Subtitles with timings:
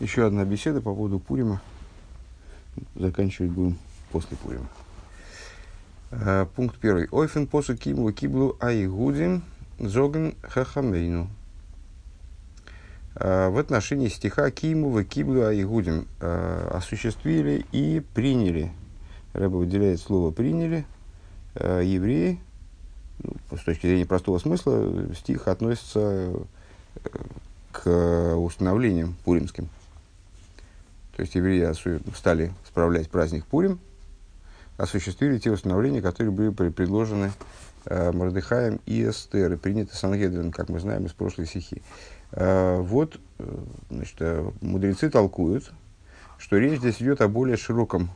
[0.00, 1.60] Еще одна беседа по поводу Пурима.
[2.96, 3.78] Заканчивать будем
[4.10, 4.66] после Пурима.
[6.10, 7.08] А, пункт первый.
[7.10, 9.42] Ойфен посу кимлу киблу аигудин
[9.78, 11.28] зоген хахамейну.
[13.16, 18.72] А, в отношении стиха Киму Киблу Аигудим а, осуществили и приняли.
[19.32, 20.84] Рэба выделяет слово приняли
[21.56, 22.40] евреи.
[23.22, 26.44] Ну, с точки зрения простого смысла стих относится э,
[27.70, 29.68] к установлениям пуримским.
[31.16, 31.72] То есть евреи
[32.16, 33.78] стали справлять праздник Пурим,
[34.76, 37.30] осуществили те установления, которые были предложены
[37.86, 41.82] э, Мордыхаем и Эстер, и приняты Сангедрин, как мы знаем из прошлой стихи.
[42.32, 43.58] Э, вот, э,
[43.90, 45.72] значит, э, мудрецы толкуют,
[46.38, 48.10] что речь здесь идет о более широком,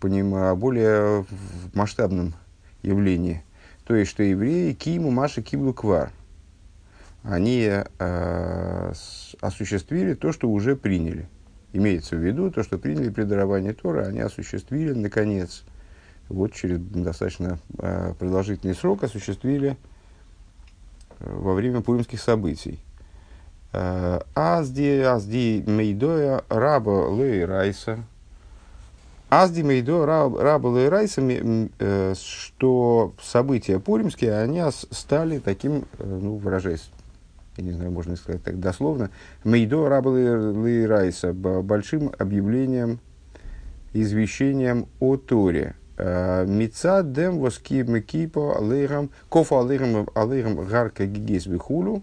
[0.00, 1.26] о более
[1.74, 2.34] масштабном
[2.82, 3.42] явлении.
[3.84, 6.12] То есть, что евреи киму маши киблу квар.
[7.24, 8.92] Они э,
[9.40, 11.28] осуществили то, что уже приняли.
[11.72, 15.64] Имеется в виду то, что приняли при даровании Тора, они осуществили, наконец,
[16.28, 19.76] вот через достаточно э, продолжительный срок осуществили
[21.18, 22.78] э, во время пуримских событий.
[23.72, 27.98] Э, азди, азди мейдоя раба лей райса.
[29.30, 36.90] Азди мейдоя раба лей райса, э, что события пуримские, они стали таким, ну, выражаясь
[37.56, 39.10] я не знаю, можно сказать так дословно,
[39.44, 43.00] Мейдо Рабалы Райса, большим объявлением,
[43.92, 45.74] извещением о Торе.
[45.98, 52.02] Э, Мица дем воски мекипо алейрам, кофа алейрам алейрам гарка гигес бихулу,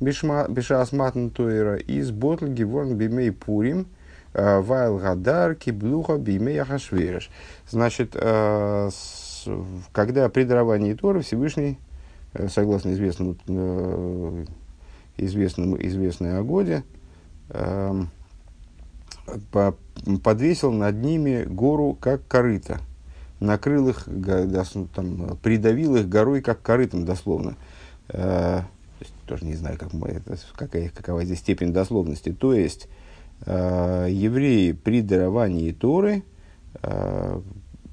[0.00, 3.86] бешасматн Тойра, из ботл геворн бимей пурим,
[4.34, 7.30] э, вайл гадар киблуха бимей ахашвереш.
[7.70, 8.90] Значит, э,
[9.92, 11.78] когда при даровании Торы Всевышний,
[12.48, 13.36] согласно известному
[15.24, 16.84] известном, известной Агоде,
[17.50, 18.02] э,
[19.52, 19.76] по,
[20.22, 22.80] подвесил над ними гору как корыто.
[23.38, 24.06] Накрыл их,
[24.94, 27.56] там, придавил их горой как корытом, дословно.
[28.08, 28.62] Э,
[29.26, 32.32] тоже не знаю, как мы, это, какая, какова здесь степень дословности.
[32.32, 32.88] То есть,
[33.46, 36.22] э, евреи при даровании Торы,
[36.82, 37.40] э,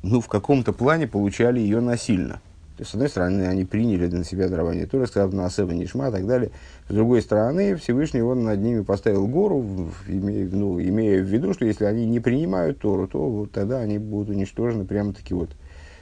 [0.03, 2.41] ну, в каком-то плане получали ее насильно.
[2.79, 6.27] С одной стороны, они приняли на себя дарование Торы, сказав на Асева Нишма и так
[6.27, 6.51] далее.
[6.87, 11.65] С другой стороны, Всевышний он над ними поставил гору, имея, ну, имея в виду, что
[11.65, 15.49] если они не принимают Тору, то вот тогда они будут уничтожены прямо-таки вот,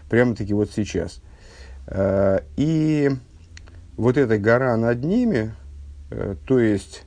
[0.09, 1.21] прямо-таки вот сейчас.
[1.87, 3.09] А, и
[3.95, 5.53] вот эта гора над ними,
[6.11, 7.05] э, то есть,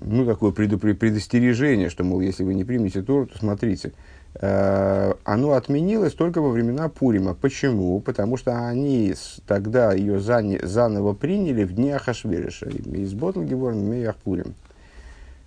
[0.00, 3.92] ну, такое предостережение, что, мол, если вы не примете Тору, то смотрите–
[4.42, 7.34] оно отменилось только во времена Пурима.
[7.34, 8.00] Почему?
[8.00, 9.14] Потому что они
[9.46, 12.70] тогда ее заново приняли в дни Ахашвериша.
[12.70, 14.54] Из Ботлгеворн Меях Пурим.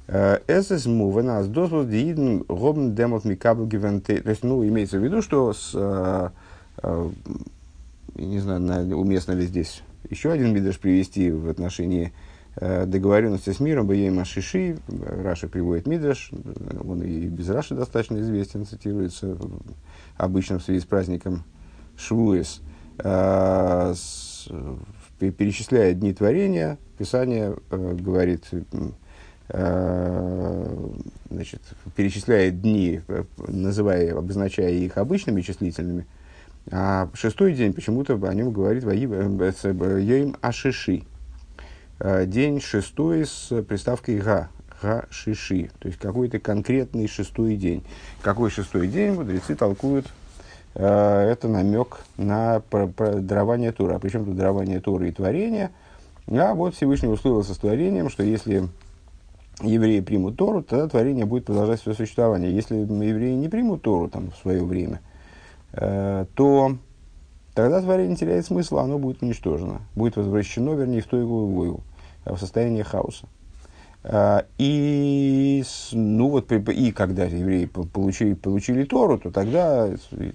[0.07, 3.67] Э, Эсэс мува нас дозвол диидн гобн демот микабл.
[3.67, 6.29] То есть, ну, имеется в виду, что с, э,
[6.83, 7.09] э,
[8.15, 13.87] не знаю, уместно ли здесь еще один мидрш привести в отношении Э, договоренности с миром
[13.87, 16.31] Баема Шиши, Раша приводит Мидраш,
[16.83, 19.37] он и без Раши достаточно известен, цитируется
[20.17, 21.43] обычно в связи с праздником
[21.97, 22.61] Швуэс,
[22.99, 23.95] э,
[25.19, 28.45] перечисляя дни творения, Писание э, говорит,
[31.29, 31.61] значит,
[31.95, 33.01] перечисляет дни,
[33.47, 36.05] называя, обозначая их обычными числительными,
[36.71, 41.12] а шестой день почему-то о нем говорит Йоим Ашиши, Э,
[42.25, 44.49] день шестой с приставкой «га»,
[44.81, 47.83] «га шиши», то есть какой-то конкретный шестой день.
[48.21, 50.07] Какой шестой день, мудрецы толкуют,
[50.75, 53.95] э, это намек на дарование Тура.
[53.95, 55.71] А причем тут дарование Тура и творения.
[56.27, 58.67] А вот Всевышний условился с творением, что если
[59.61, 62.53] евреи примут Тору, тогда творение будет продолжать свое существование.
[62.53, 65.01] Если евреи не примут Тору там, в свое время,
[65.73, 66.77] э, то
[67.53, 71.83] тогда творение теряет смысл, оно будет уничтожено, будет возвращено, вернее, в Тойгу Войгу,
[72.25, 73.27] в состоянии хаоса.
[74.03, 75.63] А, и,
[75.93, 79.89] ну вот, и когда евреи получили, получили Тору, то тогда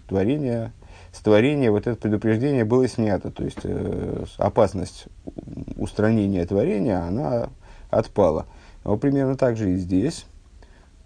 [0.09, 0.73] творение,
[1.13, 3.31] с творения вот это предупреждение было снято.
[3.31, 5.07] То есть э, опасность
[5.77, 7.51] устранения творения, она
[7.91, 8.47] отпала.
[8.85, 10.27] Но примерно так же и здесь.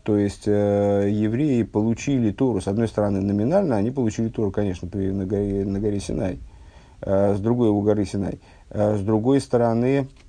[0.05, 5.11] То есть э, евреи получили Тору, с одной стороны, номинально, они получили Тору, конечно, при,
[5.11, 6.41] на, горе, на горе Синай,
[7.03, 8.41] э, с другой у горы Синай.
[8.71, 10.22] Э, с другой стороны, э,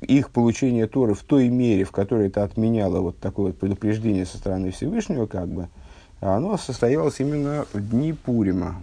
[0.00, 4.38] их получение Торы в той мере, в которой это отменяло вот такое вот предупреждение со
[4.38, 5.68] стороны Всевышнего, как бы,
[6.20, 8.76] оно состоялось именно в дни Пурима.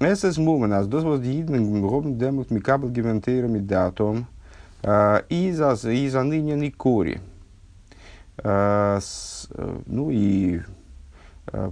[0.00, 4.26] Эсэс муван, аз дозвоз дииднен гробн демут микабл гивентейрами датом,
[4.82, 7.20] А, и за, и за ныне кори.
[8.38, 8.98] А,
[9.86, 10.62] ну и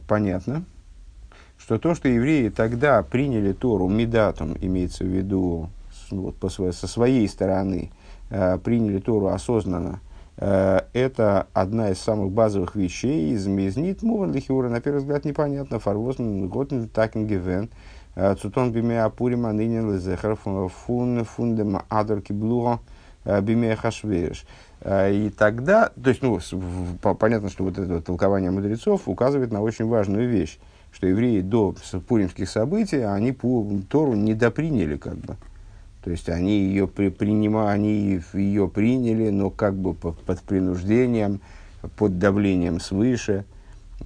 [0.06, 0.64] понятно,
[1.69, 5.69] что то, что евреи тогда приняли Тору медатом, имеется в виду
[6.11, 7.91] вот, по своей, со своей стороны,
[8.31, 10.00] приняли Тору осознанно,
[10.38, 16.47] это одна из самых базовых вещей из Мизнит Муван Лихиура, на первый взгляд непонятно, Фарвозн
[16.47, 17.69] Готен Такингевен,
[18.41, 22.81] Цутон Биме Апурим Анынин Лезехар Фун Фундем Адор Киблуо
[23.43, 24.47] Биме Хашвериш.
[24.87, 26.41] И тогда, то есть, ну,
[27.19, 30.59] понятно, что вот это толкование мудрецов указывает на очень важную вещь,
[30.99, 31.77] что евреи до
[32.09, 35.37] пуримских событий, они Тору не доприняли как бы.
[36.03, 41.41] То есть они ее при, принимали, они ее приняли, но как бы под, принуждением,
[41.97, 43.45] под давлением свыше.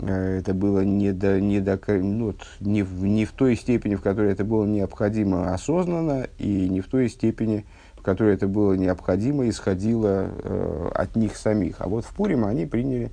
[0.00, 4.03] Э, это было не, до, не, до, ну, не, в, не в той степени, в
[4.03, 7.65] которой это было необходимо осознанно, и не в той степени,
[7.97, 11.77] в которой это было необходимо, исходило э, от них самих.
[11.79, 13.11] А вот в Пурим они приняли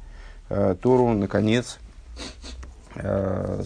[0.49, 1.79] э, Тору, наконец,
[3.01, 3.63] в,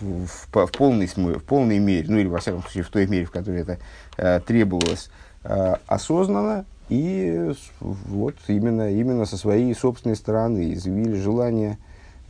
[0.00, 3.30] в, в, полной, в полной мере, ну или во всяком случае в той мере, в
[3.30, 3.78] которой это
[4.16, 5.10] э, требовалось
[5.44, 11.78] э, осознанно, и вот именно, именно со своей собственной стороны изъявили желание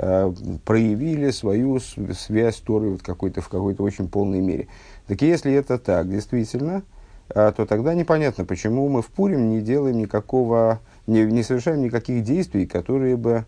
[0.01, 0.33] Э,
[0.65, 4.69] проявили свою связь с Торой вот какой-то, в какой-то очень полной мере.
[5.09, 6.85] Так если это так, действительно,
[7.31, 10.79] э, то тогда непонятно, почему мы в Пурим не делаем никакого,
[11.09, 13.45] не, не совершаем никаких действий, которые бы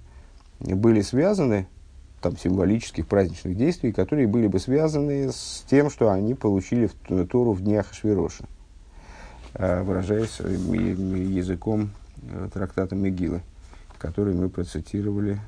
[0.58, 1.68] были связаны,
[2.20, 7.52] там, символических праздничных действий, которые были бы связаны с тем, что они получили в Тору
[7.52, 8.44] в днях Швироша,
[9.54, 11.90] э, выражаясь языком
[12.52, 13.40] трактата Мегилы,
[13.98, 15.40] который мы процитировали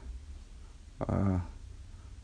[0.98, 1.40] а,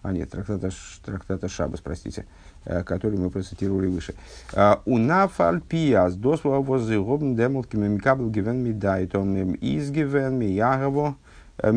[0.02, 0.70] а нет, трактата,
[1.04, 2.24] трактата Шабас, простите,
[2.64, 4.14] э, который мы процитировали выше.
[4.54, 11.16] А, У нафальпиас дослова возле гобн демолки мемикабл гивен мидайт, он изгивен миягово,
[11.58, 11.72] э.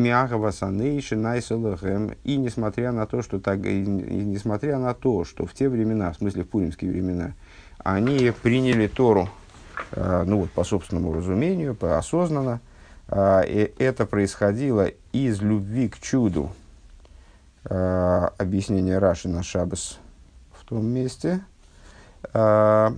[2.24, 6.16] И несмотря на то, что так, и, несмотря на то, что в те времена, в
[6.16, 7.32] смысле в пуримские времена,
[7.78, 9.28] они приняли Тору,
[9.92, 12.60] э, ну вот по собственному разумению, осознанно,
[13.14, 16.52] и это происходило из любви к чуду,
[17.64, 19.98] э, объяснение Раши на Шабас
[20.52, 21.40] в том месте.
[22.32, 22.90] Э,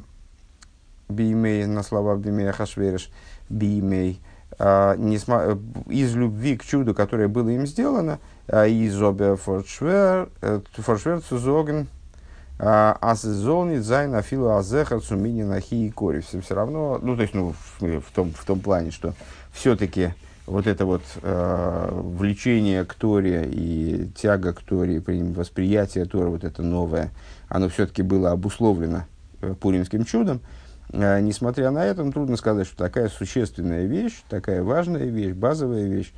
[1.08, 3.10] бимей, на слова Бимея Хашвериш,
[3.48, 10.60] Бимей, э, из любви к чуду, которое было им сделано, э, из обе форшвер, э,
[10.72, 11.88] форшвер цузоген,
[12.56, 16.20] Асезолни зайн афилу азехар сумини нахи и кори.
[16.20, 19.12] Все, равно, ну, то есть, ну, в, том, в том плане, что
[19.52, 20.14] все-таки
[20.46, 26.62] вот это вот э, влечение к Торе и тяга к Торе, восприятие Тора, вот это
[26.62, 27.10] новое,
[27.48, 29.06] оно все-таки было обусловлено
[29.40, 30.36] э, пуримским чудом.
[30.36, 30.63] Э,
[31.20, 36.12] несмотря на это, ну, трудно сказать, что такая существенная вещь, такая важная вещь, базовая вещь,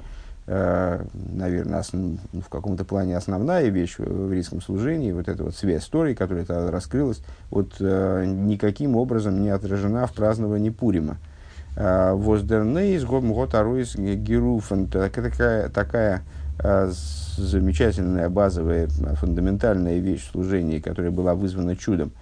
[0.46, 5.56] э, наверное, основ, ну, в каком-то плане основная вещь в еврейском служении, вот эта вот
[5.56, 11.19] связь с Торой, которая тогда раскрылась, вот э, никаким образом не отражена в праздновании Пурима.
[11.78, 14.87] Воздернейс год аруис геруфен.
[14.88, 16.23] Такая, такая
[16.58, 16.90] а,
[17.37, 22.12] замечательная базовая фундаментальная вещь в служении, которая была вызвана чудом,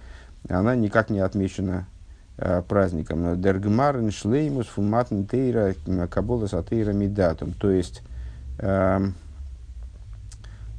[0.49, 1.94] она никак не отмечена а,
[2.37, 3.41] праздником.
[3.41, 5.73] Дергмарен шлеймус фуматн тейра
[6.09, 7.53] кабола сатейра мидатум.
[7.53, 8.01] То есть,
[8.59, 8.99] э,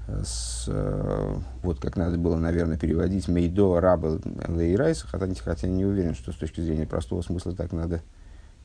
[0.06, 6.14] с, э, вот как надо было, наверное, переводить мейдо раба лейрайса, хотя, хотя не уверен,
[6.14, 8.02] что с точки зрения простого смысла так надо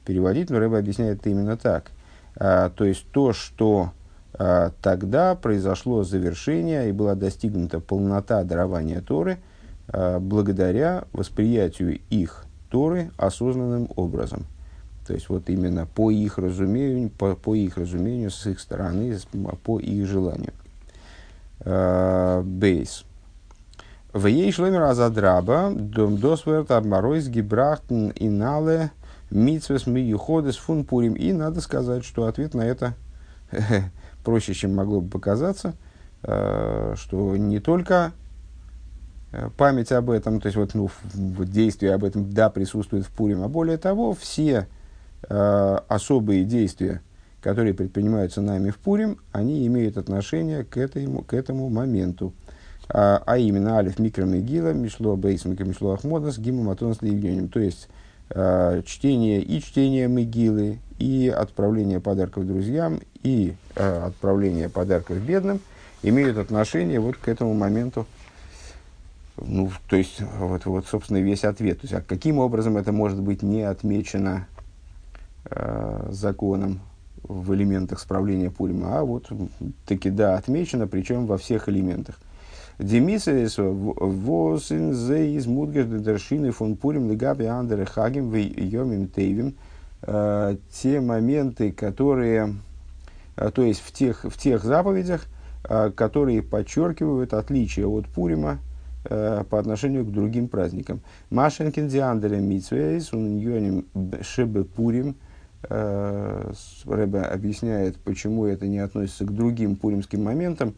[0.06, 1.92] переводить, но Рэба объясняет это именно так.
[2.36, 3.92] А, то есть то, что
[4.34, 9.40] а, тогда произошло завершение и была достигнута полнота дарования Торы
[9.88, 14.46] а, благодаря восприятию их Торы осознанным образом.
[15.06, 19.18] То есть вот именно по их разумению, по, по их разумению с их стороны,
[19.64, 20.54] по их желанию.
[22.44, 23.06] Бейс.
[24.14, 28.92] В ей шлемер азадраба, дом досверт обморойс гибрахтен инале
[29.30, 31.14] Митсвес Миюходес Фун Пурим.
[31.14, 32.96] И надо сказать, что ответ на это
[34.24, 35.76] проще, чем могло бы показаться,
[36.24, 38.12] э, что не только
[39.58, 43.44] память об этом, то есть вот, ну, в действии об этом, да, присутствует в Пурим,
[43.44, 44.68] а более того, все
[45.30, 47.02] э, особые действия,
[47.42, 52.34] которые предпринимаются нами в Пурим, они имеют отношение к этому, к этому моменту.
[52.90, 57.88] А, а именно, Алиф Микро Мегила, Мишло Бейс Мишло Ахмодас, Гиму Матонс То есть,
[58.30, 65.62] э, чтение и чтение Мегилы, и отправление подарков друзьям, и э, отправление подарков бедным
[66.04, 68.06] имеют отношение вот к этому моменту.
[69.44, 71.82] Ну, то есть, вот, вот, собственно, весь ответ.
[71.82, 74.48] То есть, а каким образом это может быть не отмечено
[75.46, 76.80] э, законом
[77.24, 79.30] в элементах справления Пурима, а вот
[79.86, 82.20] таки да, отмечено, причем во всех элементах.
[82.80, 89.56] Демисес восин зе из мудгер фон Пурим легаби андере хагим в йомим тейвим.
[90.02, 92.56] Э, те моменты, которые,
[93.36, 95.28] э, то есть в тех, в тех заповедях,
[95.64, 98.60] э, которые подчеркивают отличие от Пурима
[99.04, 101.02] по отношению к другим праздникам.
[101.30, 103.86] Машенкин диандере митсвейс, он йоним
[104.22, 105.16] шебе Пурим–
[105.70, 106.52] Э,
[106.86, 110.74] Рэбе объясняет, почему это не относится к другим пуримским моментам,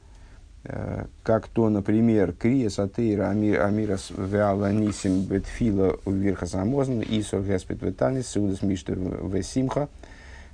[0.66, 8.62] э, как то, например, Криес Атеира Амирас Веаланисим Бетфила Вирха Самозн и Соргеспит Ветанис Сеудас
[8.62, 9.88] Миштер Весимха,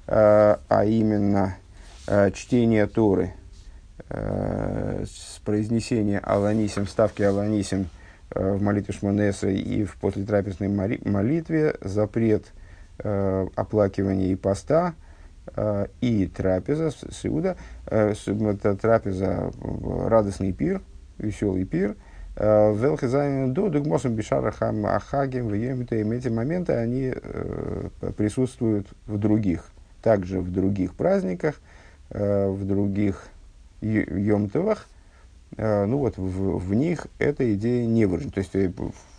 [0.05, 1.55] э, а именно
[2.33, 3.33] чтение Торы
[4.10, 7.89] с произнесения Аланисим, ставки Аланисим
[8.32, 12.46] в молитве Шмонеса и в послетрапезной молитве, запрет–
[13.00, 14.94] э, оплакивания и поста,
[15.56, 18.13] э, и трапеза, сиуда, э,
[18.51, 19.51] это трапеза,
[20.06, 20.82] радостный пир,
[21.18, 21.96] веселый пир,
[22.36, 25.53] э, Велхизайн Дугмосом Бишарахам Ахагим в
[26.12, 29.65] эти моменты они э, присутствуют в других,
[30.01, 31.56] также в других праздниках,
[32.10, 33.24] э, в других
[33.81, 34.88] Йомтовах,
[35.57, 38.31] э, ну вот в, в них эта идея не выражена.
[38.31, 38.71] То есть э,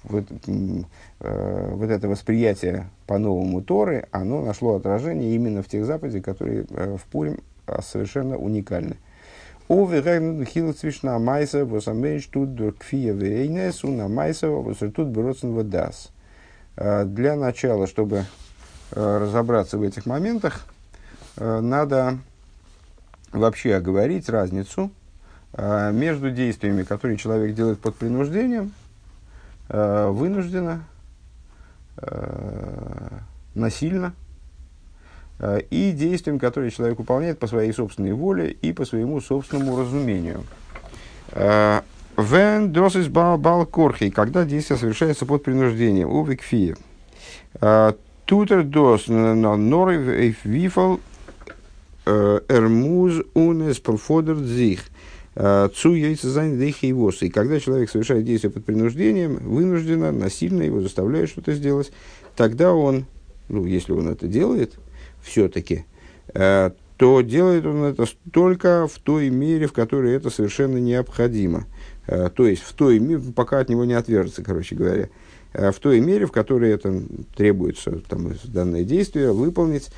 [0.04, 6.64] вот, э, вот это восприятие по-новому Торы, оно нашло отражение именно в тех заповедях, которые
[6.64, 7.40] в Пурим
[7.80, 8.96] совершенно уникальны.
[16.76, 18.24] Для начала, чтобы
[18.90, 20.66] разобраться в этих моментах,
[21.36, 22.18] надо
[23.32, 24.90] вообще оговорить разницу
[25.58, 28.72] между действиями, которые человек делает под принуждением,
[29.68, 30.84] вынужденно,
[33.54, 34.14] насильно,
[35.70, 40.44] и действием, которые человек выполняет по своей собственной воле и по своему собственному разумению.
[41.34, 46.76] Вен досис бал корхи, когда действие совершается под принуждением, у викфия.
[48.26, 51.00] Тутер дос норы вифал
[52.48, 54.80] эрмуз унес профодер зих.
[55.34, 61.54] Цу яйца занят и когда человек совершает действие под принуждением, вынужденно, насильно его заставляют что-то
[61.54, 61.92] сделать,
[62.36, 63.06] тогда он,
[63.48, 64.74] ну, если он это делает,
[65.22, 65.84] все-таки,
[66.34, 71.66] э, то делает он это только в той мере, в которой это совершенно необходимо.
[72.06, 75.08] Э, то есть, в той мере, пока от него не отвержется, короче говоря.
[75.52, 77.02] Э, в той мере, в которой это
[77.36, 79.92] требуется там, данное действие выполнить, э,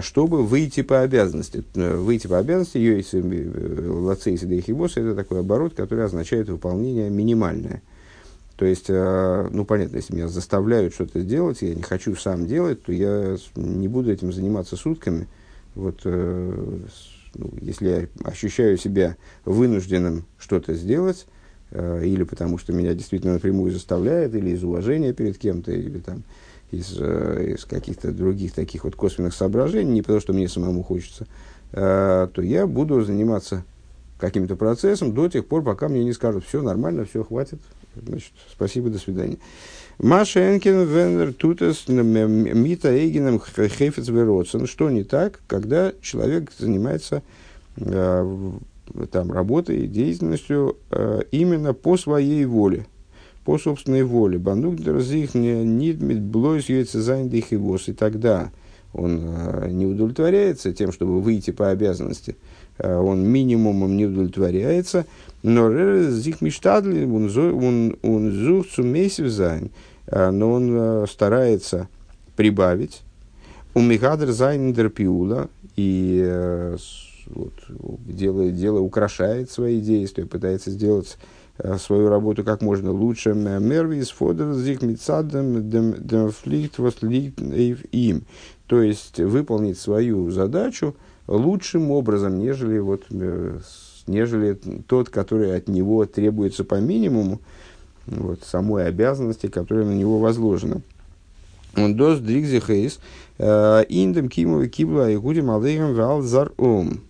[0.00, 1.64] чтобы выйти по обязанности.
[1.74, 2.78] Э, выйти по обязанности,
[3.88, 7.82] лацейс и это такой оборот, который означает выполнение минимальное.
[8.56, 12.92] То есть, ну, понятно, если меня заставляют что-то сделать, я не хочу сам делать, то
[12.92, 15.26] я не буду этим заниматься сутками.
[15.74, 21.26] Вот, ну, если я ощущаю себя вынужденным что-то сделать,
[21.72, 26.22] Э, или потому что меня действительно напрямую заставляет, или из уважения перед кем-то, или там
[26.72, 31.26] из, э, из каких-то других таких вот косвенных соображений, не потому что мне самому хочется,
[31.72, 33.64] э, то я буду заниматься
[34.18, 37.60] каким-то процессом до тех пор, пока мне не скажут, все нормально, все, хватит,
[37.94, 39.38] значит, спасибо, до свидания.
[39.98, 44.66] Маша Энкин Венер Тутес Мита Эйгеном Хейфец Вероцен.
[44.66, 47.22] Что не так, когда человек занимается
[47.76, 52.86] там, работой, деятельностью э, именно по своей воле,
[53.44, 54.38] по собственной воле.
[54.38, 57.88] Банук дерзих нидмит блойс яйцезайндых и вос.
[57.88, 58.50] И тогда
[58.92, 62.36] он э, не удовлетворяется тем, чтобы выйти по обязанности.
[62.78, 65.06] Э, он минимумом не удовлетворяется.
[65.42, 65.70] Но
[66.10, 68.66] зих мечтадли, он зух.
[70.06, 71.88] Э, но он э, старается
[72.36, 73.02] прибавить.
[73.74, 75.48] У Михадр зайндер пиула.
[75.74, 76.76] И
[77.26, 77.52] вот,
[78.06, 81.16] делает, дело украшает свои действия, пытается сделать
[81.78, 83.34] свою работу как можно лучше.
[83.34, 86.78] Мервис фодер зих митсадем демфликт
[87.92, 88.22] им.
[88.66, 90.94] То есть выполнить свою задачу
[91.26, 93.58] лучшим образом, нежели, вот, э,
[94.06, 97.40] нежели тот, который от него требуется по минимуму,
[98.06, 100.82] вот, самой обязанности, которая на него возложена.
[101.76, 102.98] Он дос дригзи хейс,
[103.38, 107.00] э, индем кимовый кибла и гудим алейгам вал зар ом.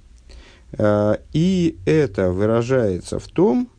[0.72, 3.72] Э, и это выражается в том, э,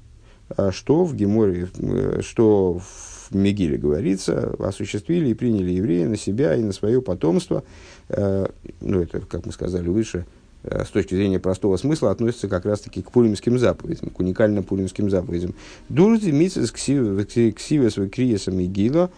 [0.72, 6.62] что в Геморе, э, что в Мегиле говорится, осуществили и приняли евреи на себя и
[6.62, 7.64] на свое потомство.
[8.10, 10.28] Ну, это, как мы сказали выше,
[10.64, 15.56] с точки зрения простого смысла относится как раз-таки к пуримским заповедям, к уникальным пуримским заповедям.
[15.90, 19.10] Дурзи митсис ксивес криеса Мегила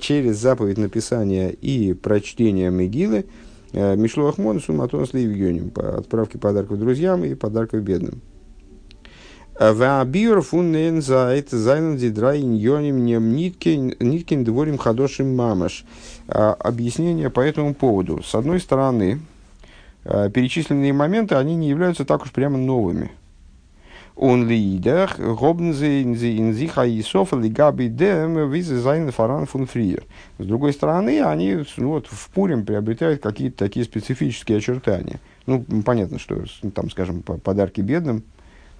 [0.00, 3.26] через заповедь написания и прочтения Мегилы–
[3.76, 8.22] Мишлуах Монсу Матонс Евгению, по отправке подарков друзьям и подарков бедным.
[9.58, 15.84] Ваабиор фуннен зайт зайнен дидра иньоним нем ниткин дворим хадошим мамаш.
[16.28, 18.22] Объяснение по этому поводу.
[18.22, 19.20] С одной стороны,
[20.04, 23.10] перечисленные моменты, они не являются так уж прямо новыми–
[24.16, 29.66] און לאידך, האָבן זיי אין זיך אַ הוספה לגבי דעם ווי זיי זיינען פאַראַן פון
[29.66, 30.04] פריער.
[30.38, 35.20] С другой стороны, они ну, вот, в Пурим приобретают какие-то такие специфические очертания.
[35.44, 36.44] Ну, понятно, что
[36.74, 38.22] там, скажем, подарки бедным,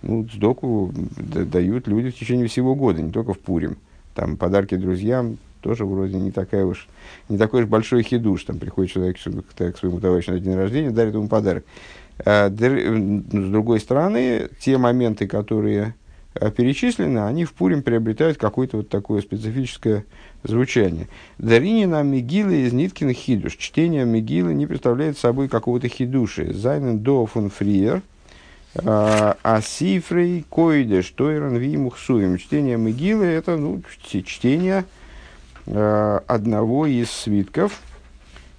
[0.02, 3.76] ну, цдоку дают люди в течение всего года, не только в Пурим.
[4.14, 6.86] Там подарки друзьям тоже вроде не такая уж,
[7.28, 8.44] не такой уж большой хидуш.
[8.44, 11.64] Там приходит человек к, к своему товарищу на день рождения, дарит ему подарок.
[12.24, 15.94] Э, с другой стороны, те моменты, которые
[16.34, 20.04] э, перечислены, они в Пурим приобретают какое-то вот такое специфическое
[20.42, 21.08] звучание.
[21.38, 23.56] Даринина Мигилы из Ниткина Хидуш.
[23.56, 26.52] Чтение Мигилы не представляет собой какого-то хидуши.
[26.52, 28.02] Зайнен до фон фриер.
[28.78, 32.38] Э, а сифрей койдеш тойран вимухсуем.
[32.38, 34.84] Чтение Мигилы это ну, чтение
[35.66, 37.80] одного из свитков,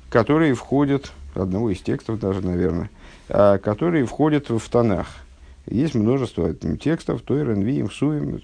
[0.10, 2.90] которые входят, одного из текстов даже, наверное,
[3.30, 5.08] а, которые входят в тонах.
[5.66, 8.42] Есть множество текстов, то и Ренвием, Суем,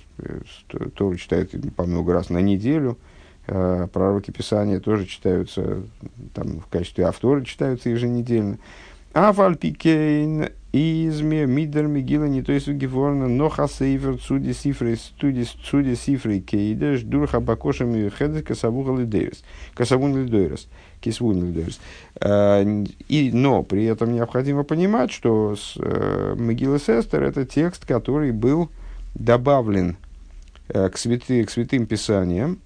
[0.96, 2.98] тоже читают по много раз на неделю.
[3.48, 5.84] А, пророки Писания тоже читаются,
[6.34, 8.58] там, в качестве автора читаются еженедельно.
[9.14, 15.94] А фальпикейн изме мидер мигила не то есть геворна но хасейфер цуди сифрей студи цуди
[15.94, 19.44] сифрей кейдеш дурха бакошами хедес касавуга лидерес
[19.76, 20.68] касавун лидерес
[21.00, 21.80] кисвун лидерес
[22.20, 28.70] и но при этом необходимо понимать что с, э, Могила Сестер это текст который был
[29.14, 29.98] добавлен
[30.70, 32.58] э, к, святы, к святым писаниям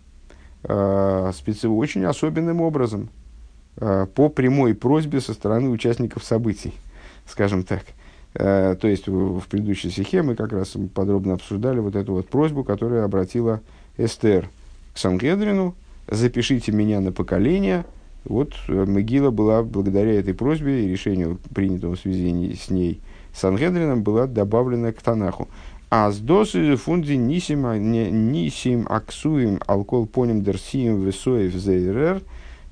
[0.63, 3.09] э, специ, очень особенным образом
[3.75, 6.73] э, по прямой просьбе со стороны участников событий
[7.27, 7.83] скажем так.
[8.39, 12.63] Э, то есть в, предыдущей стихе мы как раз подробно обсуждали вот эту вот просьбу,
[12.63, 13.61] которую обратила
[13.97, 14.49] Эстер
[14.93, 15.75] к Сангедрину.
[16.09, 17.85] «Запишите меня на поколение».
[18.25, 23.01] Вот э, Могила была благодаря этой просьбе и решению, принятому в связи с ней
[23.33, 25.47] Сангедрином, была добавлена к Танаху.
[25.89, 27.65] А с досы фунди нисим,
[28.31, 32.21] нисим аксуем алкол поним дерсием весоев зейрер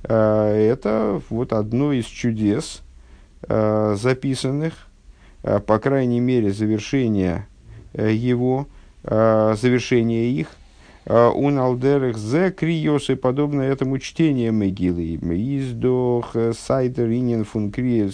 [0.04, 2.84] э, это вот одно из чудес,
[3.48, 4.85] записанных
[5.46, 7.48] по крайней мере, завершение
[7.94, 8.68] э, его,
[9.04, 10.48] э, завершение их,
[11.08, 15.18] он алдерах зе криосы, подобно этому чтению Мегилы.
[15.18, 18.10] Издох сайдер инин фун крия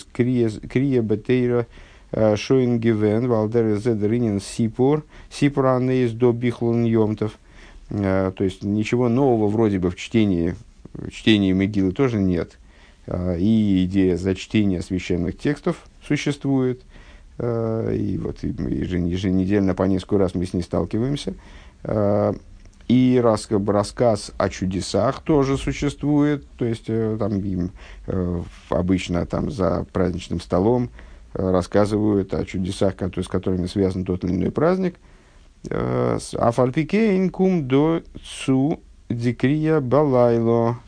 [1.02, 1.67] бетейра
[2.12, 7.38] шоингевен, валдерах зе деринин сипур, сипур анейс до бихлун йомтов.
[7.88, 10.56] То есть, ничего нового вроде бы в чтении,
[10.91, 12.58] в чтении Мегилы тоже нет.
[13.08, 16.90] И идея зачтения священных текстов существует– Э,
[17.41, 21.34] и вот еженедельно по несколько раз мы с ней сталкиваемся.
[21.84, 22.34] Э,
[22.88, 27.71] и рас, рассказ о чудесах тоже существует, то есть э, там им
[28.69, 30.89] обычно там за праздничным столом
[31.34, 34.95] рассказывают о чудесах, которые, с которыми связан тот или иной праздник.
[35.69, 38.01] Афальпикейн кум до
[38.45, 40.80] цу дикрия балайло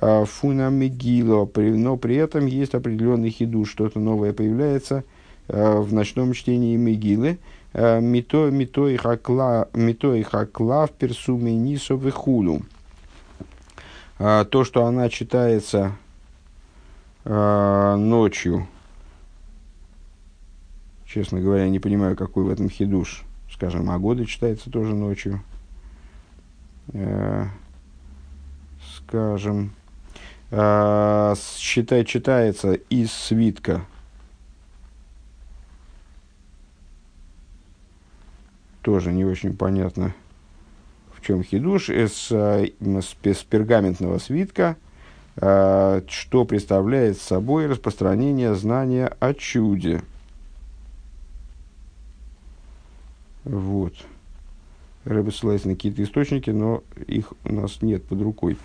[0.00, 5.13] фуна мигило, но при этом есть определенный хиду, что-то новое появляется– Э,
[5.48, 7.38] в ночном чтении Мегилы,
[7.72, 12.62] э, мито, и хакла в персуме нисо хулу.
[14.18, 15.92] Э, то, что она читается
[17.26, 18.68] ночью,
[21.06, 23.22] честно говоря, не понимаю, какой в этом хидуш.
[23.50, 25.42] Скажем, а годы читается тоже ночью.
[28.98, 29.72] Скажем,
[30.50, 33.86] считай, читается из свитка
[38.84, 40.14] тоже не очень понятно,
[41.14, 44.76] в чем хидуш, э, с, с пергаментного свитка,
[45.36, 50.02] э, что представляет собой распространение знания о чуде.
[53.44, 53.94] Вот.
[55.06, 58.58] Рэбе ссылается на какие-то источники, но их у нас нет под рукой.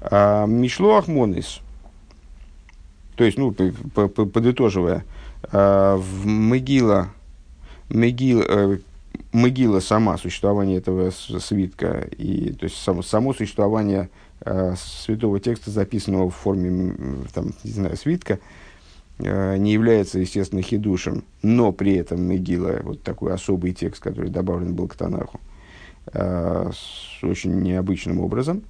[0.00, 1.60] А, Мишло Ахмонис,
[3.16, 5.04] то есть, ну, подытоживая,
[5.50, 7.08] а, в Могила,
[7.88, 8.78] Могила, э,
[9.32, 14.08] могила сама, существование этого свитка, и, то есть само, само существование
[14.40, 16.94] э, святого текста, записанного в форме
[17.34, 18.38] там, не знаю, свитка,
[19.18, 24.74] э, не является, естественно, хидушем, но при этом могила, вот такой особый текст, который добавлен
[24.74, 25.40] был к Танаху,
[26.12, 28.62] э, с очень необычным образом.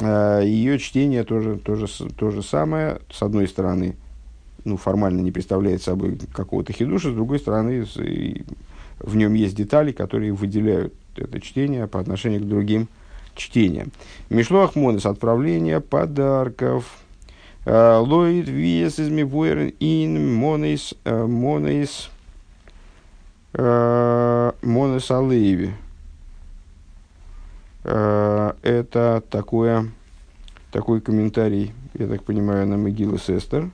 [0.00, 3.96] Э, ее чтение тоже, тоже, то же самое, с одной стороны,
[4.64, 7.84] ну, формально не представляет собой какого-то хидуша, с другой стороны,
[8.98, 12.88] в нем есть детали, которые выделяют это чтение по отношению к другим
[13.34, 13.92] чтениям.
[14.30, 16.84] Мишлох Монес– отправление подарков.
[17.64, 22.10] Э, Лоид виес из мивуэрен ин монес монес
[23.54, 25.74] монес алейви.
[27.82, 29.88] Это такое,
[30.72, 33.70] такой комментарий, я так понимаю, на могилу Сестер.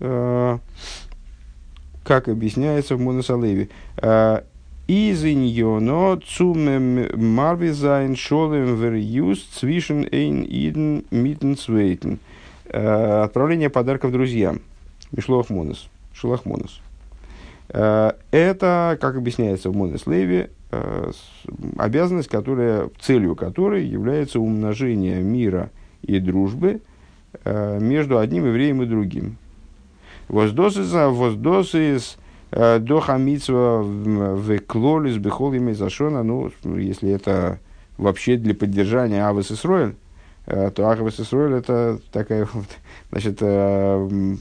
[0.00, 0.58] Э,
[2.08, 3.68] как объясняется в Моносалеве.
[3.98, 4.40] Э,
[4.90, 12.18] Изиньоно цумем марвизайн шолем верюс цвишен эйн иден митен цвейтен.
[12.64, 14.62] Э, отправление подарков друзьям.
[15.12, 15.90] Мишлох Монос.
[16.14, 16.80] Шулах Монос.
[17.68, 20.48] Это, как объясняется в Монос-Леве,
[21.76, 26.80] обязанность, которая, целью которой является умножение мира и дружбы
[27.44, 29.36] между одним евреем и другим.
[30.28, 32.16] Воздосы из
[32.50, 37.60] э, до хамицва в клолис бехол имя зашона, ну, если это
[37.96, 39.94] вообще для поддержания Авас Исроэль,
[40.46, 42.66] э, то Авас Исроэль это такая вот,
[43.10, 44.36] значит, э,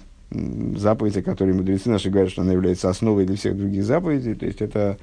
[0.76, 4.46] заповедь, о которой мудрецы наши говорят, что она является основой для всех других заповедей, то
[4.46, 4.98] есть это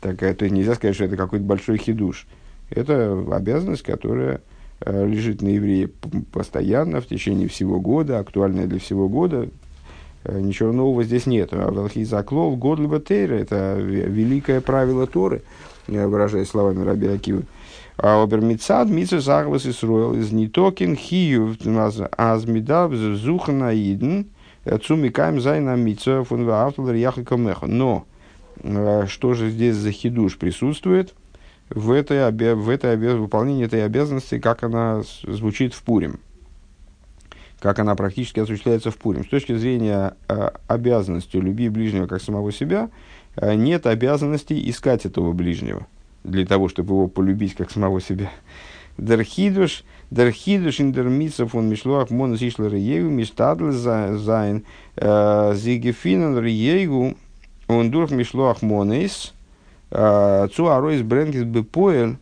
[0.00, 2.26] такая, то есть нельзя сказать, что это какой-то большой хидуш.
[2.70, 4.40] Это обязанность, которая
[4.84, 5.88] лежит на евреи
[6.32, 9.48] постоянно, в течение всего года, актуальная для всего года,
[10.28, 11.52] ничего нового здесь нет.
[11.52, 15.42] Велхизаклол, Годлиба Тейра, это великое правило Торы,
[15.86, 17.44] выражаясь словами Раби Акивы.
[17.96, 21.56] А обермицад митсу захвас Исруэл из нитокин хию
[22.16, 24.26] азмидав зухана иден
[24.84, 27.66] цумикаем зайна митсу фун ваавталер яхакамеха.
[27.66, 28.04] Но
[28.62, 31.14] э, что же здесь за хидуш присутствует
[31.70, 36.18] в этой, в этой выполнении этой обязанности, как она звучит в Пурим?
[37.60, 39.24] Как она практически осуществляется в Пурим.
[39.24, 42.90] С точки зрения э, обязанности люби ближнего как самого себя,
[43.36, 45.86] э, нет обязанности искать этого ближнего
[46.24, 48.30] для того, чтобы его полюбить как самого себя.
[48.96, 54.64] Дерхидуш, дерхидуш индермитсов он мишлуах монос ишлер риегу мистадл зайн
[54.96, 57.16] э, зигефинен риегу
[57.66, 59.34] он дур мишлуах монес
[59.90, 62.16] э, цу аройс бренгис бепоэль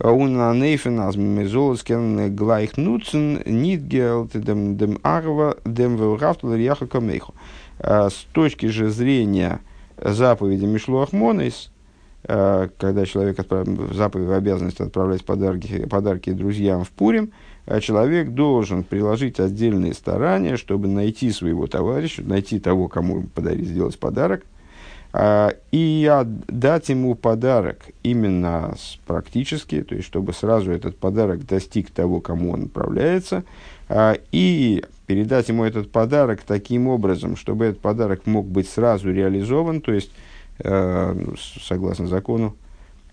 [0.00, 7.34] он нейфен аз мезолоскен глайх нуцен нит гелт дем дем арва дем велрафтл рьяха камейху.
[7.80, 9.60] С точки же зрения
[9.96, 11.70] заповеди Мишлуах Монейс,
[12.22, 13.66] когда человек отправ...
[13.92, 17.32] заповедь обязанность отправлять подарки, подарки друзьям в Пурим,
[17.80, 24.44] человек должен приложить отдельные старания, чтобы найти своего товарища, найти того, кому подарить, сделать подарок–
[25.72, 32.52] и дать ему подарок именно практически, то есть чтобы сразу этот подарок достиг того, кому
[32.52, 33.42] он направляется,
[33.88, 39.80] а, и передать ему этот подарок таким образом, чтобы этот подарок мог быть сразу реализован,
[39.80, 40.12] то есть,
[40.58, 42.54] э, согласно закону,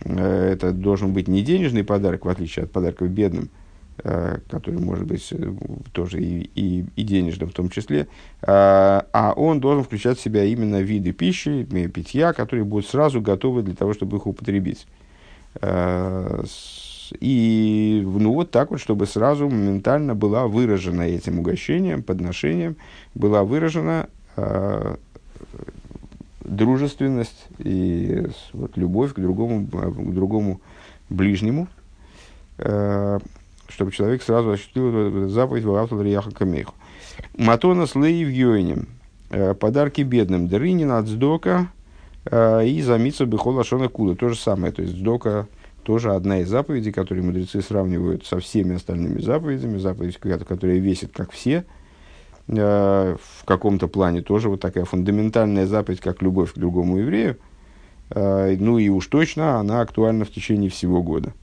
[0.02, 3.50] э, это должен быть не денежный подарок, в отличие от подарков бедным,
[3.98, 5.54] который может быть э,
[5.94, 8.08] тоже и, и, и денежным в том числе,
[8.42, 13.64] а, а он должен включать в себя именно виды пищи, питья, которые будут сразу готовы
[13.64, 14.86] для того, чтобы их употребить.
[15.62, 16.44] Э,
[17.20, 22.78] и ну, вот так вот, чтобы сразу моментально была выражена этим угощением, подношением,
[23.14, 24.10] была выражена
[26.42, 30.62] дружественность и вот, любовь к другому, к другому
[31.10, 31.68] ближнему
[33.70, 36.74] чтобы человек сразу ощутил заповедь Ваавтал Рияха Камейху.
[37.38, 38.30] Матона с Лейв
[39.30, 40.48] э, Подарки бедным.
[40.48, 41.70] Дырынин от Сдока
[42.26, 44.16] э, и замиться Бехола Шона Куда.
[44.16, 44.72] То же самое.
[44.72, 45.48] То есть Сдока
[45.84, 49.78] тоже одна из заповедей, которые мудрецы сравнивают со всеми остальными заповедями.
[49.78, 51.66] Заповедь, которая весит как все.
[52.48, 57.38] Э, в каком-то плане тоже вот такая фундаментальная заповедь, как любовь к другому еврею.
[58.14, 61.34] Ну и уж точно она актуальна в течение всего года.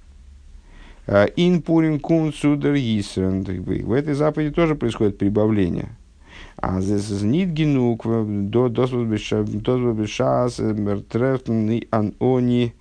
[1.06, 3.42] Ин пурин кун судер йисрен.
[3.42, 5.90] В этой заповеди тоже происходит прибавление.
[6.56, 8.04] А здесь нит генук
[8.50, 12.72] до досвобешас мертрефтен и ан они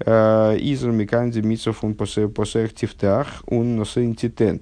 [0.00, 4.60] изр миканди митсов он посех тифтах он носен титен.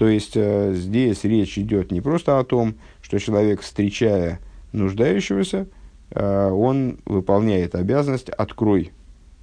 [0.00, 4.40] То есть э, здесь речь идет не просто о том, что человек, встречая
[4.72, 5.66] нуждающегося,
[6.10, 8.92] э, он выполняет обязанность «открой»,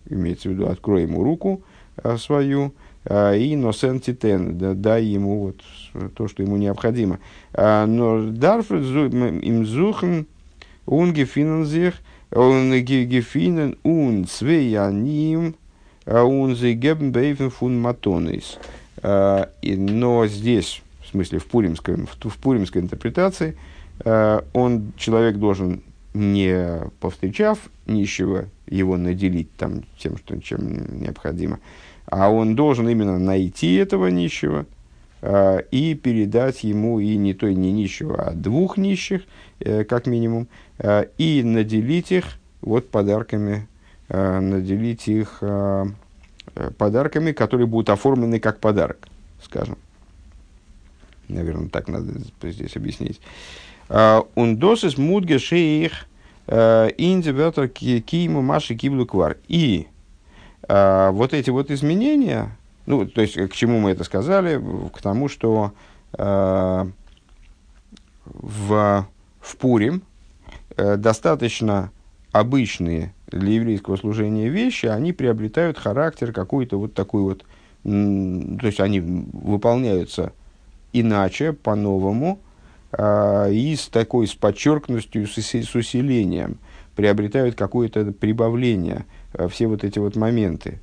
[0.10, 1.62] имеется в виду «открой ему руку
[1.98, 2.74] э, свою»,
[3.10, 7.20] и носен титен, дай ему вот то, что ему необходимо.
[7.54, 10.28] А, но дарф им зухен
[10.86, 11.93] он гефинен
[12.32, 15.56] он гефинен он цвеяним,
[16.06, 18.58] он зегебн бейфен фун матонис.
[19.02, 23.58] А, но здесь, в смысле в пуримской, в пуримской интерпретации,
[24.04, 25.82] он, человек должен,
[26.13, 31.60] не повстречав нищего, его наделить там тем, что, чем необходимо,
[32.08, 34.65] а он должен именно найти этого нищего
[35.22, 39.24] э, и передать ему и не той, не нищего, а двух нищих,
[39.60, 40.48] э, как минимум,
[40.80, 42.26] э, и наделить их
[42.62, 43.67] вот подарками,
[44.08, 45.86] э, наделить их э,
[46.78, 49.08] подарками, которые будут оформлены как подарок,
[49.43, 49.78] скажем.
[51.28, 53.20] Наверное, так надо здесь объяснить.
[53.89, 56.08] Ундосис мудге шейх
[56.48, 59.38] индивертор киему маши киблу квар.
[59.50, 59.88] И
[60.67, 64.62] а, вот эти вот изменения, ну, то есть, к чему мы это сказали?
[64.93, 65.73] К тому, что
[66.13, 66.89] а,
[68.25, 69.08] в,
[69.39, 70.01] в Пурим
[70.75, 71.91] а, достаточно
[72.32, 77.45] обычные для еврейского служения вещи, они приобретают характер какой-то вот такой вот,
[77.84, 80.34] то есть они выполняются
[80.93, 82.39] иначе, по-новому,
[82.91, 86.58] э, и с такой, с подчеркнутостью, с, с усилением,
[86.95, 89.16] приобретают какое-то прибавление– Э,
[89.50, 90.80] все вот эти вот моменты.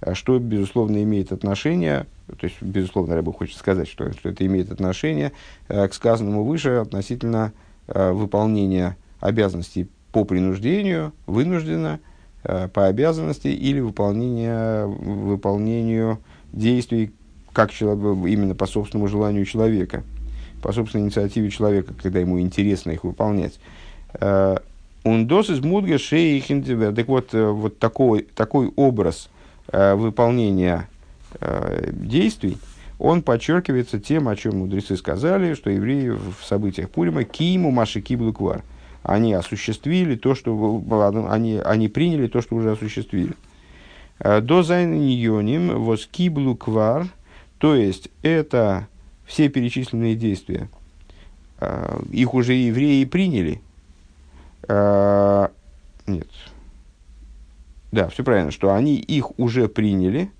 [0.00, 4.46] А что, безусловно, имеет отношение, то есть, безусловно, я бы хочет сказать, что, что это
[4.46, 5.32] имеет отношение
[5.68, 7.52] э, к сказанному выше относительно
[7.88, 12.00] э, выполнения обязанностей по принуждению, вынужденно,
[12.42, 16.20] по обязанности или выполнения, выполнению
[16.52, 17.12] действий
[17.52, 20.04] как человек, именно по собственному желанию человека,
[20.62, 23.58] по собственной инициативе человека, когда ему интересно их выполнять.
[25.04, 26.40] Ундос из мудга шеи
[26.92, 29.30] Так вот, э, вот такой, такой образ
[29.70, 30.88] э, выполнения
[31.40, 32.58] э, действий,
[32.98, 38.64] он подчеркивается тем, о чем мудрецы сказали, что евреи в событиях Пурима киму маши киблуквар.
[39.04, 40.82] Они осуществили то, что
[41.30, 43.34] они, они приняли то, что уже осуществили.
[44.18, 47.06] Э, до зайньоним воз киблуквар,
[47.58, 48.88] то есть это
[49.26, 50.68] все перечисленные действия,
[51.60, 53.60] э, их уже евреи приняли–
[54.68, 55.50] а,
[56.06, 56.28] нет.
[57.90, 60.30] Да, все правильно, что они их уже приняли,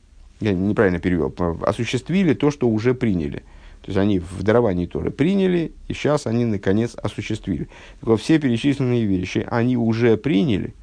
[0.40, 3.42] я неправильно перевел, осуществили то, что уже приняли.
[3.82, 7.68] То есть они в даровании Торы приняли, и сейчас они наконец осуществили.
[8.00, 10.74] Так вот, все перечисленные вещи они уже приняли,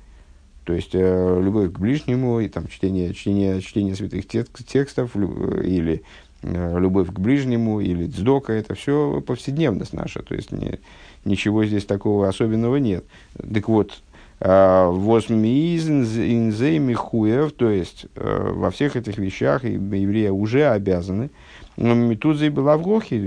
[0.63, 6.01] то есть э, любовь к ближнему, и там чтение, чтение, чтение святых текстов, или
[6.41, 10.23] э, любовь к ближнему, или дздока, это все повседневность наша.
[10.23, 10.79] То есть не,
[11.25, 13.05] ничего здесь такого особенного нет.
[13.53, 14.01] Так вот,
[14.39, 21.31] а, Восмиизнзеймихуев, то есть э, во всех этих вещах евреи уже обязаны.
[21.77, 23.17] Митузей была в Гохе,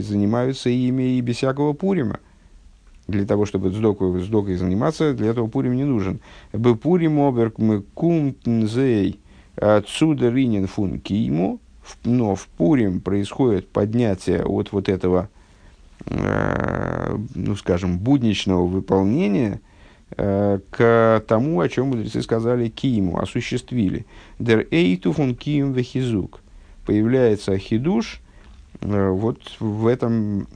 [0.00, 2.20] занимаются ими и без всякого пурима.
[3.08, 6.20] Для того, чтобы с докой заниматься, для этого пурим не нужен.
[6.52, 9.18] Бы пурим оберк мы кумтнзей
[9.56, 11.60] э, цудеринен фун киму,
[12.04, 15.28] но в пурим происходит поднятие от вот этого
[16.06, 19.60] ну, скажем, будничного выполнения
[20.16, 24.06] э, к тому, о чем мудрецы сказали киему, осуществили.
[24.38, 26.40] Дер эйту фун киим вехизук.
[26.86, 28.20] Появляется хидуш
[28.80, 30.48] э, вот в этом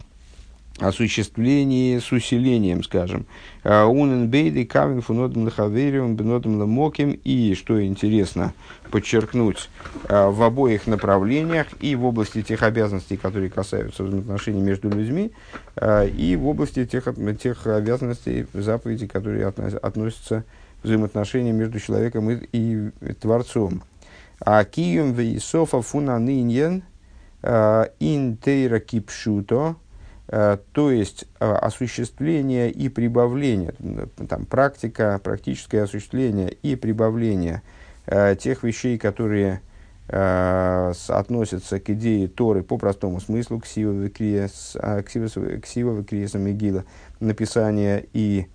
[0.79, 3.27] осуществлении с усилением, скажем.
[3.65, 7.19] А, Унен бейды кавин фунодом лахавериум бенодом ламоким.
[7.25, 8.53] И, что интересно
[8.91, 9.71] подчеркнуть,
[10.09, 15.33] а, в обоих направлениях, и в области тех обязанностей, которые касаются взаимоотношений между людьми,
[15.77, 17.09] а, и в области тех,
[17.41, 20.45] тех обязанностей, заповедей, которые относятся
[20.83, 23.83] к взаимоотношениям между человеком и, и Творцом.
[24.41, 26.83] А кием вейсофа фунаниньен
[27.43, 29.77] интейра кипшуто–
[30.29, 33.75] то есть э, осуществление и прибавление,
[34.29, 37.63] там, практика, практическое осуществление и прибавление
[38.07, 39.61] э, тех вещей, которые
[40.09, 44.83] э, относятся к идее Торы по простому смыслу, к сивовой криесам
[46.43, 46.85] Мегила,
[47.21, 48.49] написание и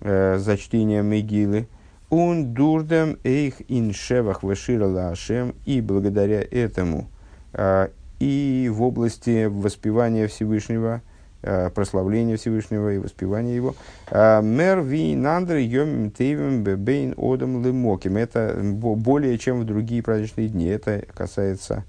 [0.00, 1.68] э, зачтение Мегилы,
[2.08, 7.08] он дурдем эйх ин шевах вешира лашем, и благодаря этому
[7.52, 11.00] э, и в области воспевания Всевышнего,
[11.42, 13.74] э, прославления Всевышнего и воспевания его.
[14.10, 18.18] Э, Мер ви нандр йом тейвем бейн одам лемоким.
[18.18, 20.66] Это более чем в другие праздничные дни.
[20.66, 21.84] Это касается,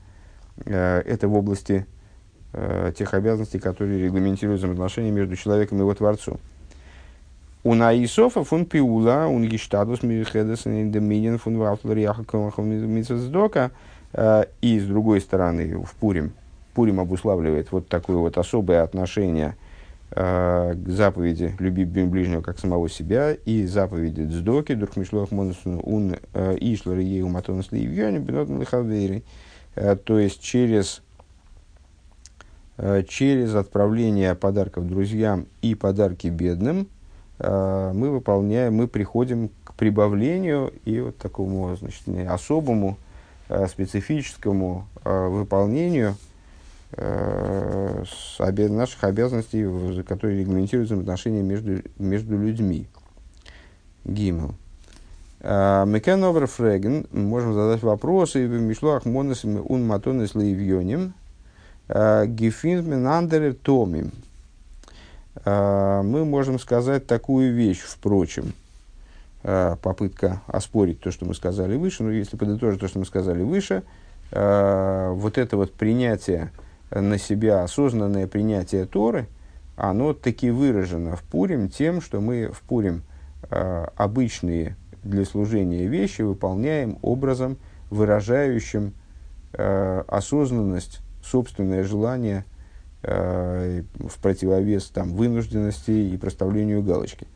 [0.66, 1.86] э, это в области
[2.98, 6.38] тех обязанностей, которые регламентируют взаимоотношения между человеком и его Творцом.
[7.64, 13.70] У Наисофа фун пиула, он гештадус мирхедес доминин фун вафлариаха комахом Э,
[14.14, 16.34] и с другой стороны, в Пурим,
[16.74, 19.56] Пурим обуславливает вот такое вот особое отношение
[20.12, 26.58] э, к заповеди «люби ближнего как самого себя» и заповеди «Дздоки», «Дурхмишлох монусун ун э,
[26.60, 29.24] ишлар ей уматонус ливьёни бенотн лихавери».
[30.06, 31.02] То есть через
[33.08, 36.88] через отправление подарков друзьям и подарки бедным
[37.40, 42.98] мы выполняем, мы приходим к прибавлению и вот такому значит, особому
[43.70, 46.16] специфическому выполнению
[46.98, 52.88] наших обязанностей, которые регламентируются отношения между, между людьми.
[54.04, 54.56] Гимл.
[55.42, 61.14] Мекен овер фреген, можем задать вопросы, в мишлуах монес ун матонес лейвьоним,
[61.88, 64.12] гефинт менандере томим.
[65.46, 68.54] Мы можем сказать такую вещь, впрочем,
[69.42, 73.84] попытка оспорить то, что мы сказали выше, но если подытожить то, что мы сказали выше,
[74.32, 76.52] вот это вот принятие
[76.92, 79.28] на себя, осознанное принятие Торы,
[79.76, 83.02] оно таки выражено в Пурим тем, что мы в Пурим
[83.50, 87.58] обычные для служения вещи выполняем образом,
[87.90, 88.94] выражающим
[89.54, 92.46] э, осознанность, собственное желание
[93.04, 97.28] э, в противовес там, вынужденности и проставлению галочки.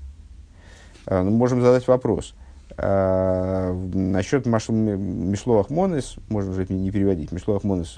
[1.07, 2.33] Э, ну, можем задать вопрос.
[2.77, 7.97] Э, насчет Мишлоах Монес, можно уже не переводить, Мишлоах Монес,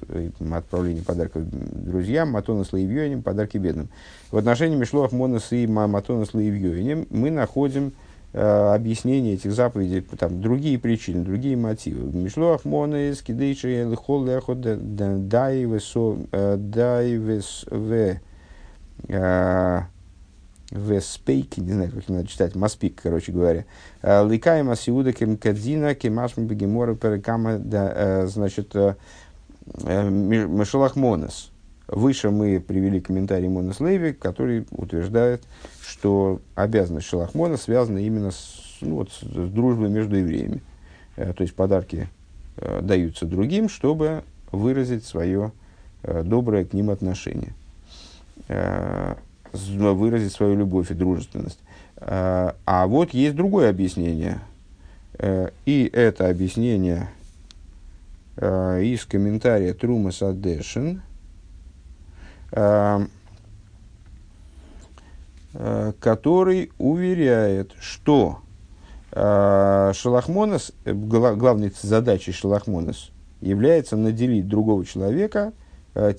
[0.53, 3.89] отправление подарков друзьям, Матонас Лаевьёним, подарки бедным.
[4.31, 7.93] В отношении Мишлоах Монес и Матонас Лаевьёним мы находим
[8.33, 12.11] Э, объяснение этих заповедей, там, другие причины, другие мотивы.
[12.15, 14.59] Мишлоах монес, кидейши лихол лехот
[15.27, 18.19] дай весо, э, дай вес в
[20.71, 23.65] веспейк, не знаю, как надо читать, маспик, короче говоря.
[24.03, 27.57] Ликаем асиуда кем кадзина, кемашм бегемора перекама,
[28.27, 28.75] значит,
[29.83, 31.51] Мишелах монес.
[31.87, 35.43] Выше мы привели комментарий Монес Леви, который утверждает,
[35.81, 40.61] что обязанность Шелахмона связана именно с, ну, вот, с дружбой между евреями.
[41.15, 42.09] Э, то есть подарки
[42.57, 45.53] э, даются другим, чтобы выразить свое
[46.03, 47.53] э, доброе к ним отношение,
[48.49, 49.15] э,
[49.69, 51.59] выразить свою любовь и дружественность.
[51.97, 54.39] Э, а вот есть другое объяснение.
[55.19, 57.09] Э, и это объяснение
[58.35, 61.01] э, из комментария Трума Садешин–
[62.51, 63.05] э,
[65.99, 68.41] который уверяет, что
[69.11, 73.09] Шалахмонес, главной задачей Шалахмонес
[73.41, 75.53] является наделить другого человека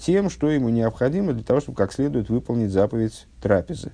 [0.00, 3.92] тем, что ему необходимо для того, чтобы как следует выполнить заповедь трапезы.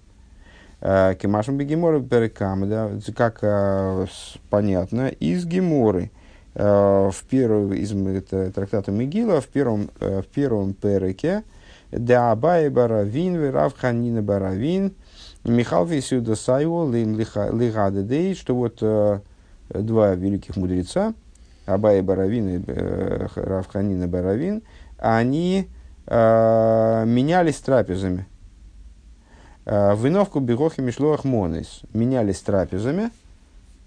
[0.80, 4.08] Кемашем Бегемора Перекам, да, как
[4.50, 6.10] понятно, из Геморы,
[6.54, 11.42] в первом, из это, трактата Мегила, в первом, в первом переке,
[11.90, 14.94] да Абай Баравин, Верав Ханина Баравин,
[15.44, 19.20] Михал Висюда Сайо, Лигада Дей, что вот э,
[19.68, 21.14] два великих мудреца,
[21.66, 24.62] Абай Баравин и э, Рав Ханина Баравин,
[24.98, 25.73] они э,
[26.06, 28.26] менялись трапезами.
[29.66, 33.10] Э, Виновку Бегохи Мишлоах Монес менялись трапезами,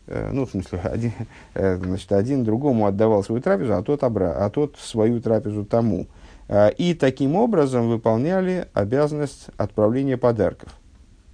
[0.08, 1.12] э, ну, в смысле, один,
[1.54, 4.34] э, значит, один другому отдавал свою трапезу, а тот, обра...
[4.34, 6.08] а тот свою трапезу тому.
[6.78, 10.74] И таким образом выполняли обязанность отправления подарков.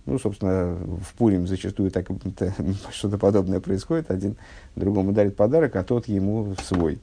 [0.07, 2.07] Ну, собственно, в Пурим зачастую так,
[2.91, 4.09] что-то подобное происходит.
[4.09, 4.37] Один
[4.75, 6.99] другому дарит подарок, а тот ему свой.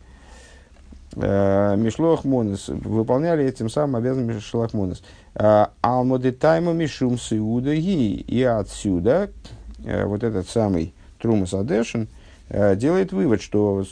[1.17, 5.03] А, Мишлох Монес выполняли этим самым обязанность Мишлох Монес.
[5.35, 8.15] А, Алмодетайма Мишум Сиудаги.
[8.15, 9.31] И отсюда
[9.79, 12.09] вот этот самый Трумас Адешин
[12.51, 13.85] делает вывод, что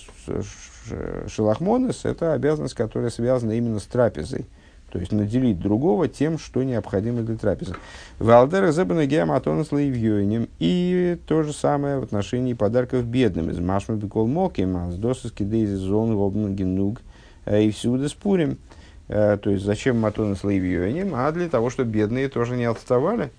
[1.26, 4.46] шелахмонес– это обязанность, которая связана именно с трапезой.
[4.90, 7.74] То есть наделить другого тем, что необходимо для трапезы.
[8.18, 10.48] Валдера зебана геаматонас лаивьёйним.
[10.59, 13.50] И то же самое в отношении подарков бедным.
[13.50, 17.08] Из машма бекол моким, с досыски дейзи зон робн генуг э,
[17.57, 18.59] и всюду спурим.
[19.09, 21.15] Э, то есть зачем матонас лаивьёйним?
[21.15, 23.31] А для того, чтобы бедные тоже не отставали.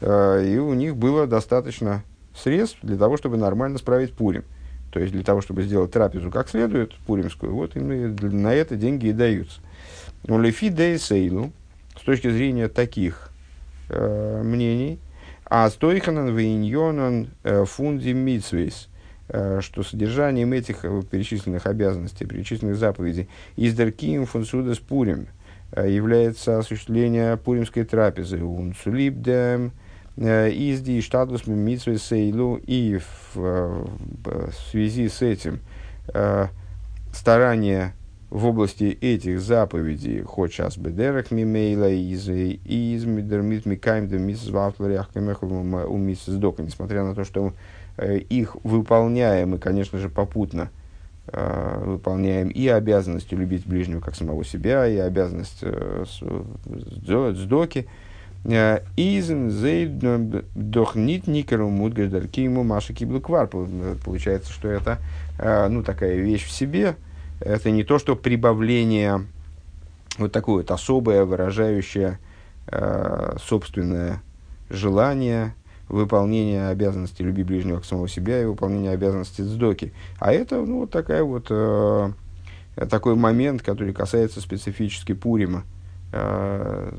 [0.00, 2.02] Э, и у них было достаточно
[2.34, 4.44] средств для того, чтобы нормально справить пурим.
[4.92, 9.08] То есть для того, чтобы сделать трапезу как следует, пуримскую, вот им на это деньги
[9.08, 9.60] и даются.
[10.26, 11.52] Но лефи дейсейлу,
[11.98, 13.30] с точки зрения таких
[13.88, 14.98] э, мнений,
[15.44, 18.95] а стойханан вейньонан э, фунди митсвейс, э,
[19.28, 25.26] что содержанием этих э, перечисленных обязанностей, перечисленных заповедей, издеркием фунсудас пурим,
[25.76, 28.42] является осуществление пуримской трапезы.
[28.42, 29.72] Унсулибдем,
[30.18, 32.98] Э, изди штатус митсвы сейлу и
[33.34, 35.60] в, в связи с этим
[36.14, 36.46] э,
[37.12, 37.92] старание
[38.30, 45.10] в области этих заповедей, хоть сейчас бедерах мимейла из из мидермит микаем да мисс вафларях
[45.14, 47.52] у мисс дока, несмотря на то, что э,
[47.98, 50.70] их выполняем и, конечно же, попутно
[51.28, 56.04] э, выполняем и обязанность любить ближнего как самого себя, и обязанность э,
[57.34, 57.86] сдоки.
[58.44, 59.98] Э, Изен зейд
[60.54, 63.48] дохнит никеру мудгаждарки ему маша киблу квар.
[64.04, 64.98] Получается, что это
[65.38, 66.96] э, ну, такая вещь в себе.
[67.40, 69.26] Это не то, что прибавление
[70.18, 72.18] вот такое вот особое, выражающее
[72.68, 74.22] э, собственное
[74.70, 75.54] желание,
[75.88, 79.92] выполнение обязанностей люби ближнего к самого себя и выполнение обязанностей сдоки.
[80.18, 82.12] А это ну, вот такая вот, э,
[82.90, 85.64] такой момент, который касается специфически Пурима.
[86.12, 86.92] Э,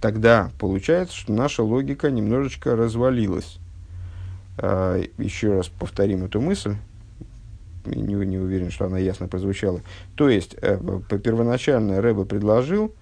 [0.00, 3.58] тогда получается, что наша логика немножечко развалилась.
[4.58, 6.76] Э, еще раз повторим эту мысль.
[7.86, 9.80] Не, не уверен, что она ясно прозвучала.
[10.14, 10.78] То есть, э,
[11.22, 12.94] первоначально Рэба предложил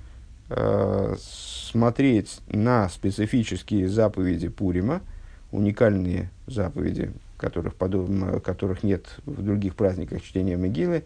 [0.50, 5.02] э, смотреть на специфические заповеди Пурима,
[5.50, 11.04] уникальные заповеди, которых, подобно, которых нет в других праздниках чтения Могилы,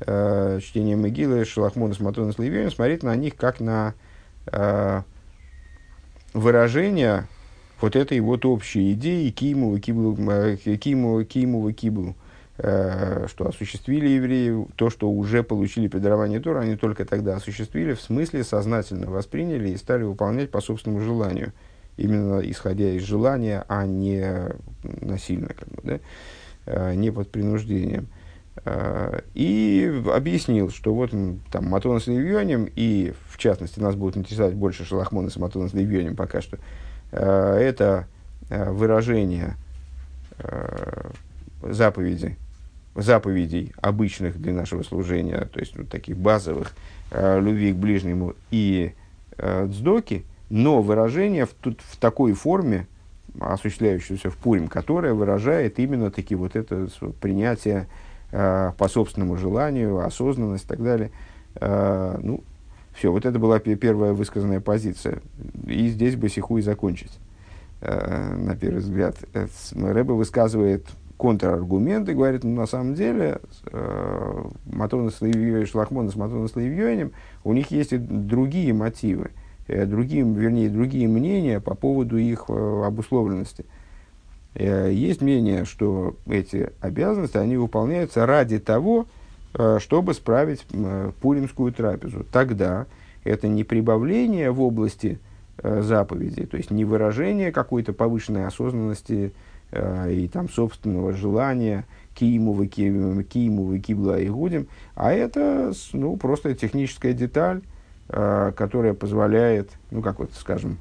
[0.00, 3.94] э, чтение Могилы, Шалахмона, Сматона, Сливиона, смотреть на них как на
[4.46, 5.02] э,
[6.32, 7.26] выражение
[7.80, 12.14] вот этой вот общей идеи Кимова, Кимова, Кимова, Киблу,
[12.58, 17.92] э, что осуществили евреи то, что уже получили при даровании Тора, они только тогда осуществили,
[17.92, 21.52] в смысле сознательно восприняли и стали выполнять по собственному желанию–
[21.96, 24.50] именно исходя из желания, а не
[24.82, 26.00] насильно, как бы, да?
[26.66, 28.08] А, не под принуждением.
[28.64, 31.10] А, и объяснил, что вот
[31.50, 35.72] там Матона с Левионем, и в частности нас будут интересовать больше Шалахмона с Матона с
[35.72, 36.58] Левионем пока что,
[37.10, 38.06] а, это
[38.48, 39.56] выражение
[41.62, 42.36] заповеди,
[42.94, 46.72] заповедей обычных для нашего служения, то есть вот таких базовых,
[47.12, 48.92] любви к ближнему и
[49.38, 52.86] дздоки, но выражение в, тут, в такой форме,
[53.40, 56.88] осуществляющееся в Пурим, которое выражает именно таки вот это
[57.22, 57.88] принятие
[58.32, 61.10] э, по собственному желанию, осознанность и так далее.
[61.54, 62.44] Э, ну,
[62.94, 65.22] все, вот это была первая высказанная позиция.
[65.66, 67.18] И здесь бы сиху и закончить,
[67.80, 69.16] э, на первый взгляд.
[69.72, 70.86] Рэбе высказывает
[71.16, 73.40] контраргумент и говорит, ну, на самом деле,
[73.70, 75.18] э, Матона с
[75.64, 76.54] Шлахмона с Матона с
[77.42, 79.30] у них есть и другие мотивы.
[79.68, 83.64] Э, другим, вернее, другие мнения по поводу их э, обусловленности.
[84.54, 89.06] Э, есть мнение, что эти обязанности, они выполняются ради того,
[89.80, 90.64] чтобы справить
[91.20, 92.24] пуримскую трапезу.
[92.32, 92.86] Тогда
[93.22, 95.18] это не прибавление в области
[95.62, 99.34] заповеди, то есть не выражение какой-то повышенной осознанности
[99.70, 101.84] и там собственного желания
[102.14, 107.60] киему, киему, кибла и гудим, а это ну, просто техническая деталь,
[108.12, 110.78] которая позволяет, ну, как вот, скажем,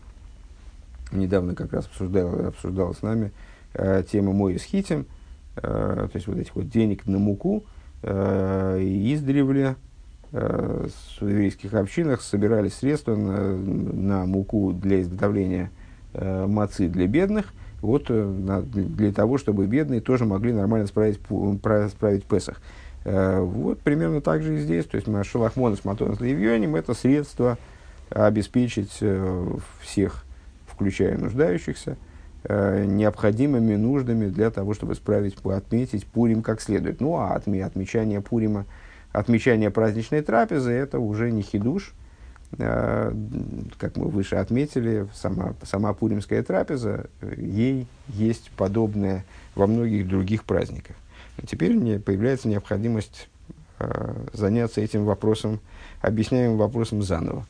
[1.12, 3.32] недавно как раз обсуждал, обсуждал с нами
[3.74, 5.06] э, тему «Мой с хитим»,
[5.56, 7.64] э, то есть вот этих вот денег на муку,
[8.04, 9.76] э, издревле
[10.32, 10.88] э,
[11.20, 15.72] в еврейских общинах собирались средства на, на муку для изготовления
[16.14, 21.20] э, мацы для бедных, вот э, на, для того, чтобы бедные тоже могли нормально справить,
[21.92, 22.62] справить Песах.
[23.04, 24.86] Э, вот примерно так же и здесь.
[24.86, 27.58] То есть Шалахмона с Матонос Левьоним– это средство
[28.10, 29.48] обеспечить э,
[29.82, 30.26] всех,
[30.68, 31.98] включая нуждающихся,
[32.44, 37.02] э, необходимыми нуждами для того, чтобы справить, отметить Пурим как следует.
[37.02, 38.66] Ну, а отме, отмечание Пурима,
[39.12, 41.94] отмечание праздничной трапезы– это уже не хидуш,
[42.58, 47.06] как мы выше отметили, сама, сама пуримская трапеза,
[47.38, 49.24] ей есть подобное
[49.56, 50.98] во многих других праздниках.
[51.46, 53.30] Теперь не, появляется необходимость
[53.80, 55.60] э, заняться этим вопросом,
[56.02, 57.46] объясняемым вопросом заново.